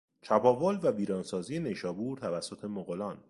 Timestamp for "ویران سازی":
0.91-1.59